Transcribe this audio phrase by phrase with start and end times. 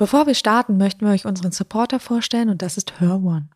[0.00, 3.50] Bevor wir starten, möchten wir euch unseren Supporter vorstellen und das ist Her One.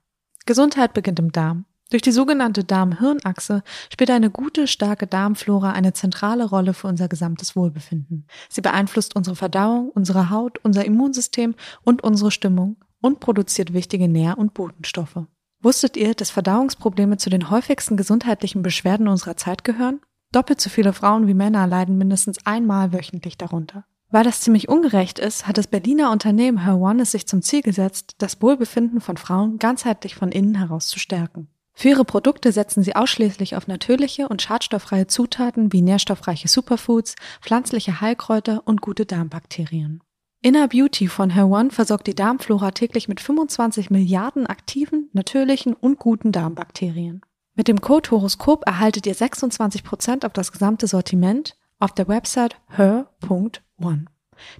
[0.44, 1.64] Gesundheit beginnt im Darm.
[1.88, 7.56] Durch die sogenannte Darm-Hirn-Achse spielt eine gute, starke Darmflora eine zentrale Rolle für unser gesamtes
[7.56, 8.26] Wohlbefinden.
[8.50, 14.36] Sie beeinflusst unsere Verdauung, unsere Haut, unser Immunsystem und unsere Stimmung und produziert wichtige Nähr-
[14.36, 15.24] und Botenstoffe.
[15.62, 20.02] Wusstet ihr, dass Verdauungsprobleme zu den häufigsten gesundheitlichen Beschwerden unserer Zeit gehören?
[20.30, 23.86] Doppelt so viele Frauen wie Männer leiden mindestens einmal wöchentlich darunter.
[24.14, 28.14] Weil das ziemlich ungerecht ist, hat das Berliner Unternehmen Her es sich zum Ziel gesetzt,
[28.18, 31.48] das Wohlbefinden von Frauen ganzheitlich von innen heraus zu stärken.
[31.72, 38.00] Für ihre Produkte setzen sie ausschließlich auf natürliche und schadstofffreie Zutaten wie nährstoffreiche Superfoods, pflanzliche
[38.00, 40.00] Heilkräuter und gute Darmbakterien.
[40.40, 45.98] Inner Beauty von Her One versorgt die Darmflora täglich mit 25 Milliarden aktiven, natürlichen und
[45.98, 47.22] guten Darmbakterien.
[47.56, 54.04] Mit dem Code Horoskop erhaltet ihr 26% auf das gesamte Sortiment auf der Website her.one.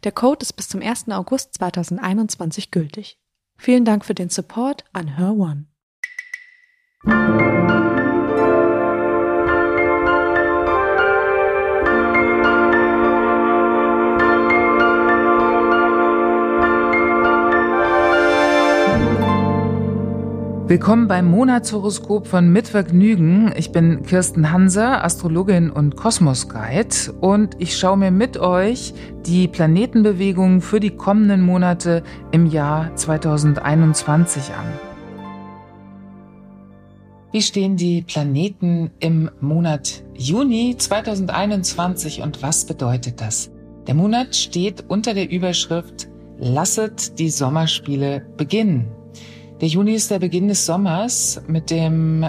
[0.05, 1.09] Der Code ist bis zum 1.
[1.11, 3.19] August 2021 gültig.
[3.57, 5.37] Vielen Dank für den Support an Her
[20.67, 23.53] Willkommen beim Monatshoroskop von Mitvergnügen.
[23.55, 28.95] Ich bin Kirsten Hanser, Astrologin und Kosmos-Guide und ich schaue mir mit euch
[29.27, 34.67] die Planetenbewegungen für die kommenden Monate im Jahr 2021 an.
[37.31, 43.51] Wie stehen die Planeten im Monat Juni 2021 und was bedeutet das?
[43.87, 49.04] Der Monat steht unter der Überschrift Lasset die Sommerspiele beginnen.
[49.61, 52.27] Der Juni ist der Beginn des Sommers mit dem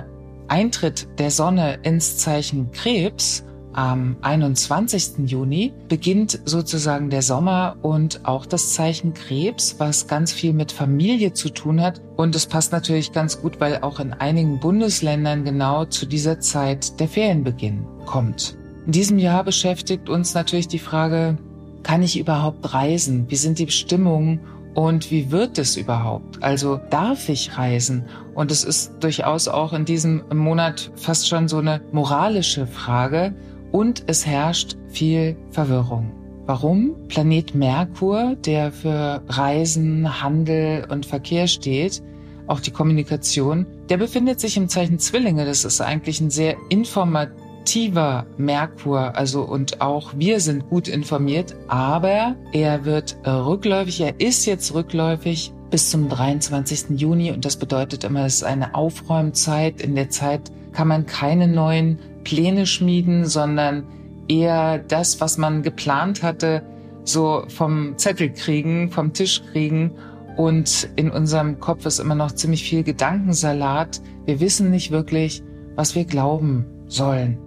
[0.47, 3.43] Eintritt der Sonne ins Zeichen Krebs.
[3.73, 5.27] Am 21.
[5.29, 11.33] Juni beginnt sozusagen der Sommer und auch das Zeichen Krebs, was ganz viel mit Familie
[11.33, 11.99] zu tun hat.
[12.15, 16.99] Und es passt natürlich ganz gut, weil auch in einigen Bundesländern genau zu dieser Zeit
[16.99, 18.55] der Ferienbeginn kommt.
[18.85, 21.37] In diesem Jahr beschäftigt uns natürlich die Frage,
[21.81, 23.25] kann ich überhaupt reisen?
[23.29, 24.39] Wie sind die Bestimmungen?
[24.75, 26.43] Und wie wird es überhaupt?
[26.43, 28.03] Also darf ich reisen?
[28.35, 33.33] Und es ist durchaus auch in diesem Monat fast schon so eine moralische Frage.
[33.71, 36.11] Und es herrscht viel Verwirrung.
[36.45, 36.95] Warum?
[37.07, 42.03] Planet Merkur, der für Reisen, Handel und Verkehr steht,
[42.47, 45.45] auch die Kommunikation, der befindet sich im Zeichen Zwillinge.
[45.45, 51.55] Das ist eigentlich ein sehr informativer aktiver Merkur, also und auch wir sind gut informiert,
[51.67, 56.99] aber er wird rückläufig, er ist jetzt rückläufig bis zum 23.
[56.99, 59.81] Juni und das bedeutet immer, es ist eine Aufräumzeit.
[59.81, 63.83] In der Zeit kann man keine neuen Pläne schmieden, sondern
[64.27, 66.61] eher das, was man geplant hatte,
[67.03, 69.95] so vom Zettel kriegen, vom Tisch kriegen.
[70.37, 74.01] Und in unserem Kopf ist immer noch ziemlich viel Gedankensalat.
[74.25, 75.41] Wir wissen nicht wirklich,
[75.75, 77.39] was wir glauben sollen.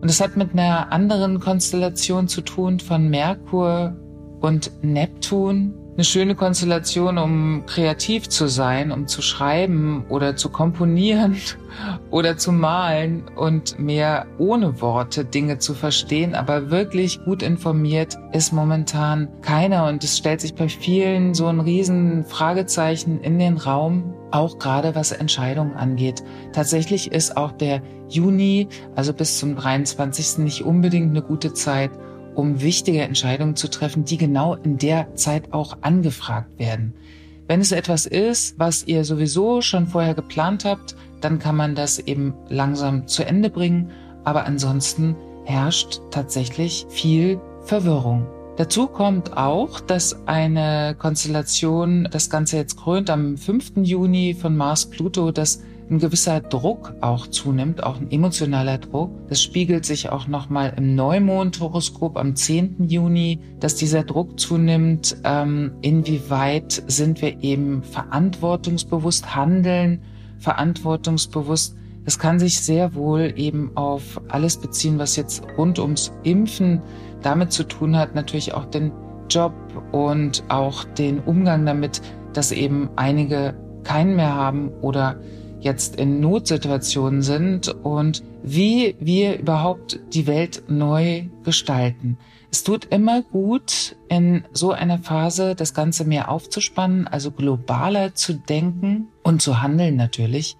[0.00, 3.96] Und es hat mit einer anderen Konstellation zu tun von Merkur
[4.40, 5.74] und Neptun.
[5.94, 11.36] Eine schöne Konstellation, um kreativ zu sein, um zu schreiben oder zu komponieren
[12.10, 18.52] oder zu malen und mehr ohne Worte Dinge zu verstehen, aber wirklich gut informiert ist
[18.52, 19.86] momentan keiner.
[19.88, 24.94] Und es stellt sich bei vielen so ein riesen Fragezeichen in den Raum, auch gerade
[24.94, 26.22] was Entscheidungen angeht.
[26.52, 30.38] Tatsächlich ist auch der Juni, also bis zum 23.
[30.38, 31.90] nicht unbedingt eine gute Zeit,
[32.34, 36.94] um wichtige Entscheidungen zu treffen, die genau in der Zeit auch angefragt werden.
[37.48, 41.98] Wenn es etwas ist, was ihr sowieso schon vorher geplant habt, dann kann man das
[41.98, 43.90] eben langsam zu Ende bringen.
[44.24, 48.26] Aber ansonsten herrscht tatsächlich viel Verwirrung.
[48.60, 53.72] Dazu kommt auch, dass eine Konstellation das Ganze jetzt krönt am 5.
[53.76, 59.12] Juni von Mars Pluto, das ein gewisser Druck auch zunimmt, auch ein emotionaler Druck.
[59.30, 62.86] Das spiegelt sich auch nochmal im Neumond-Horoskop am 10.
[62.86, 65.16] Juni, dass dieser Druck zunimmt.
[65.24, 70.02] Ähm, inwieweit sind wir eben verantwortungsbewusst handeln,
[70.38, 71.76] verantwortungsbewusst.
[72.04, 76.80] Das kann sich sehr wohl eben auf alles beziehen, was jetzt rund ums Impfen
[77.22, 78.92] damit zu tun hat, natürlich auch den
[79.28, 79.52] Job
[79.92, 82.00] und auch den Umgang damit,
[82.32, 83.54] dass eben einige
[83.84, 85.20] keinen mehr haben oder
[85.60, 92.16] jetzt in Notsituationen sind und wie wir überhaupt die Welt neu gestalten.
[92.50, 98.34] Es tut immer gut, in so einer Phase das Ganze mehr aufzuspannen, also globaler zu
[98.34, 100.56] denken und zu handeln natürlich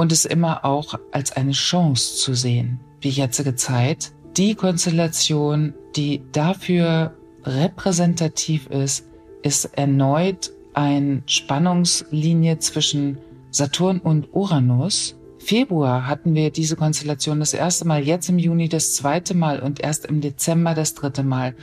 [0.00, 4.12] und es immer auch als eine Chance zu sehen, wie jetzige Zeit.
[4.34, 7.12] Die Konstellation, die dafür
[7.44, 9.06] repräsentativ ist,
[9.42, 13.18] ist erneut eine Spannungslinie zwischen
[13.50, 15.16] Saturn und Uranus.
[15.38, 19.80] Februar hatten wir diese Konstellation das erste Mal, jetzt im Juni das zweite Mal und
[19.80, 21.54] erst im Dezember das dritte Mal.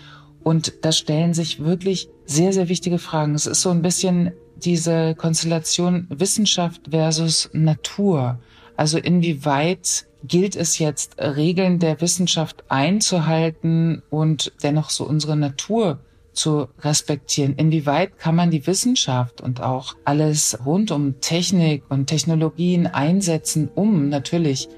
[0.43, 3.33] Und da stellen sich wirklich sehr, sehr wichtige Fragen.
[3.33, 4.31] Es ist so ein bisschen
[4.63, 8.39] diese Konstellation Wissenschaft versus Natur.
[8.75, 15.99] Also inwieweit gilt es jetzt, Regeln der Wissenschaft einzuhalten und dennoch so unsere Natur
[16.33, 17.55] zu respektieren?
[17.55, 24.09] Inwieweit kann man die Wissenschaft und auch alles rund um Technik und Technologien einsetzen, um
[24.09, 24.69] natürlich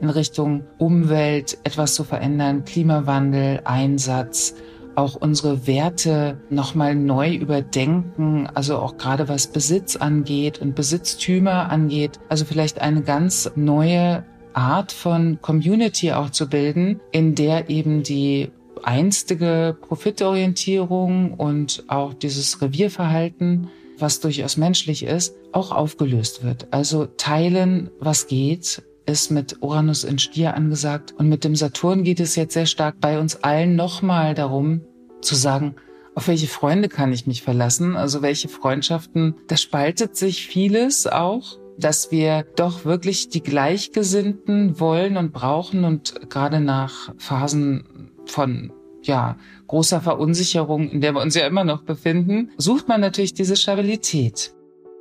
[0.00, 4.54] in Richtung Umwelt etwas zu verändern, Klimawandel, Einsatz,
[4.96, 12.18] auch unsere Werte nochmal neu überdenken, also auch gerade was Besitz angeht und Besitztümer angeht,
[12.28, 18.50] also vielleicht eine ganz neue Art von Community auch zu bilden, in der eben die
[18.82, 23.68] einstige Profitorientierung und auch dieses Revierverhalten,
[23.98, 26.68] was durchaus menschlich ist, auch aufgelöst wird.
[26.70, 31.14] Also teilen, was geht, ist mit Uranus in Stier angesagt.
[31.16, 34.82] Und mit dem Saturn geht es jetzt sehr stark bei uns allen nochmal darum,
[35.22, 35.76] zu sagen,
[36.14, 37.96] auf welche Freunde kann ich mich verlassen?
[37.96, 39.34] Also welche Freundschaften?
[39.48, 46.30] Da spaltet sich vieles auch dass wir doch wirklich die Gleichgesinnten wollen und brauchen und
[46.30, 49.36] gerade nach Phasen von ja,
[49.68, 54.52] großer Verunsicherung, in der wir uns ja immer noch befinden, sucht man natürlich diese Stabilität.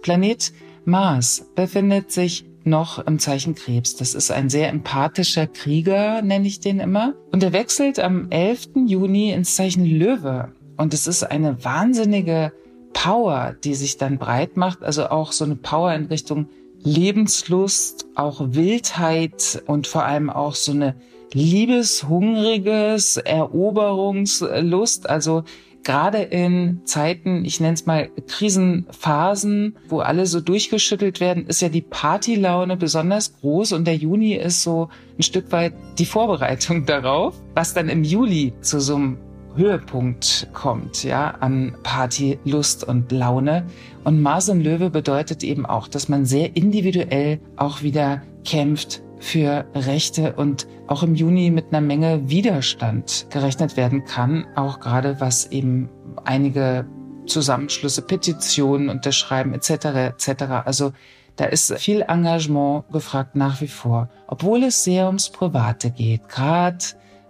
[0.01, 0.51] Planet
[0.86, 3.95] Mars befindet sich noch im Zeichen Krebs.
[3.95, 7.13] Das ist ein sehr empathischer Krieger, nenne ich den immer.
[7.31, 8.69] Und er wechselt am 11.
[8.88, 10.51] Juni ins Zeichen Löwe.
[10.77, 12.51] Und es ist eine wahnsinnige
[12.94, 14.83] Power, die sich dann breit macht.
[14.83, 16.47] Also auch so eine Power in Richtung
[16.83, 20.95] Lebenslust, auch Wildheit und vor allem auch so eine
[21.33, 25.09] liebeshungriges Eroberungslust.
[25.09, 25.44] Also
[25.86, 31.70] gerade in Zeiten, ich nenne es mal Krisenphasen, wo alle so durchgeschüttelt werden, ist ja
[31.70, 37.36] die Partylaune besonders groß und der Juni ist so ein Stück weit die Vorbereitung darauf,
[37.54, 39.18] was dann im Juli zu so einem
[39.56, 43.66] Höhepunkt kommt, ja, an Party, Lust und Laune.
[44.04, 49.66] Und Mars und Löwe bedeutet eben auch, dass man sehr individuell auch wieder kämpft für
[49.74, 55.48] Rechte und auch im Juni mit einer Menge Widerstand gerechnet werden kann, auch gerade was
[55.48, 55.89] eben
[56.25, 56.86] einige
[57.25, 60.13] Zusammenschlüsse, Petitionen unterschreiben etc.
[60.13, 60.44] etc.
[60.66, 60.94] Also
[61.38, 66.30] da ist viel Engagement gefragt nach wie vor, obwohl es sehr ums Private geht.
[66.30, 66.86] Gerade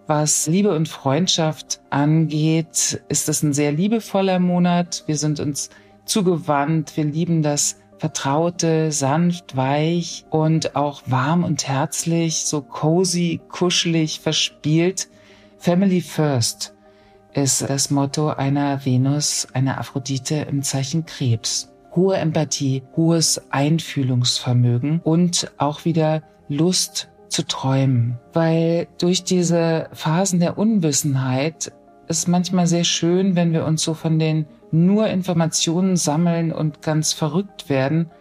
[0.06, 5.06] was Liebe und Freundschaft angeht, ist es ein sehr liebevoller Monat.
[5.08, 5.70] Wir sind uns
[6.04, 6.98] zugewandt.
[6.98, 15.08] Wir lieben das Vertraute, sanft, weich und auch warm und herzlich, so cozy, kuschelig, verspielt.
[15.58, 16.76] Family First
[17.34, 21.72] ist das Motto einer Venus, einer Aphrodite im Zeichen Krebs.
[21.96, 30.58] Hohe Empathie, hohes Einfühlungsvermögen und auch wieder Lust zu träumen, weil durch diese Phasen der
[30.58, 31.72] Unwissenheit
[32.08, 34.46] ist manchmal sehr schön, wenn wir uns so von den
[34.76, 38.12] nur Informationen sammeln und ganz verrückt werden,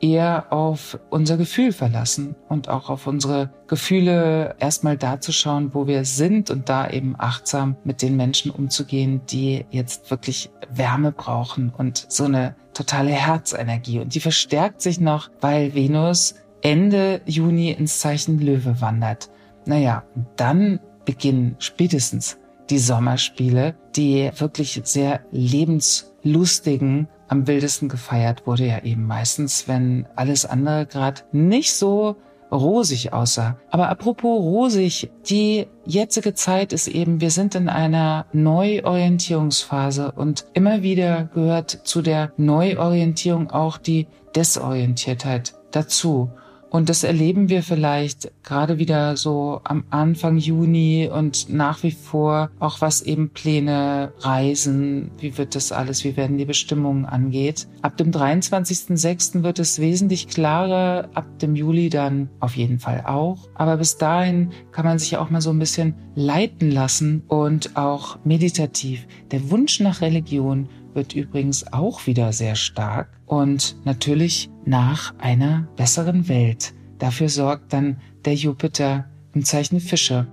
[0.00, 5.86] eher auf unser Gefühl verlassen und auch auf unsere Gefühle erstmal da zu schauen, wo
[5.86, 11.72] wir sind und da eben achtsam mit den Menschen umzugehen, die jetzt wirklich Wärme brauchen
[11.76, 14.00] und so eine totale Herzenergie.
[14.00, 19.30] Und die verstärkt sich noch, weil Venus Ende Juni ins Zeichen Löwe wandert.
[19.64, 20.02] Naja,
[20.36, 22.38] dann beginnen spätestens
[22.70, 30.44] die Sommerspiele, die wirklich sehr lebenslustigen, am wildesten gefeiert wurde ja eben meistens, wenn alles
[30.46, 32.16] andere gerade nicht so
[32.52, 33.56] rosig aussah.
[33.70, 40.82] Aber apropos rosig, die jetzige Zeit ist eben, wir sind in einer Neuorientierungsphase und immer
[40.82, 44.06] wieder gehört zu der Neuorientierung auch die
[44.36, 46.30] Desorientiertheit dazu.
[46.74, 52.50] Und das erleben wir vielleicht gerade wieder so am Anfang Juni und nach wie vor
[52.58, 57.68] auch was eben Pläne, Reisen, wie wird das alles, wie werden die Bestimmungen angeht.
[57.82, 59.44] Ab dem 23.06.
[59.44, 63.48] wird es wesentlich klarer, ab dem Juli dann auf jeden Fall auch.
[63.54, 68.18] Aber bis dahin kann man sich auch mal so ein bisschen leiten lassen und auch
[68.24, 69.06] meditativ.
[69.30, 76.28] Der Wunsch nach Religion wird übrigens auch wieder sehr stark und natürlich nach einer besseren
[76.28, 76.74] Welt.
[76.98, 80.26] Dafür sorgt dann der Jupiter im Zeichen Fische.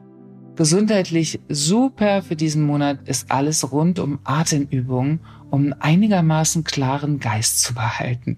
[0.55, 7.73] Gesundheitlich super für diesen Monat ist alles rund um Atemübungen, um einigermaßen klaren Geist zu
[7.73, 8.37] behalten.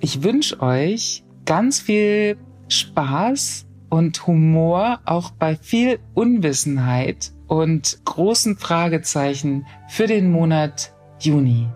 [0.00, 2.36] Ich wünsche euch ganz viel
[2.68, 11.68] Spaß und Humor, auch bei viel Unwissenheit und großen Fragezeichen für den Monat Juni.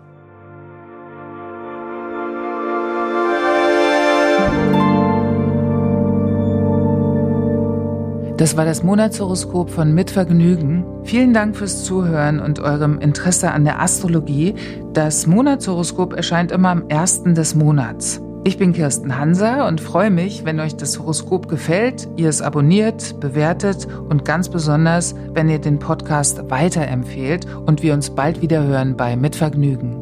[8.39, 10.85] Das war das Monatshoroskop von Mitvergnügen.
[11.03, 14.55] Vielen Dank fürs Zuhören und eurem Interesse an der Astrologie.
[14.93, 18.21] Das Monatshoroskop erscheint immer am ersten des Monats.
[18.45, 23.19] Ich bin Kirsten Hanser und freue mich, wenn euch das Horoskop gefällt, ihr es abonniert,
[23.19, 28.95] bewertet und ganz besonders, wenn ihr den Podcast weiterempfehlt und wir uns bald wieder hören
[28.95, 29.98] bei Mitvergnügen.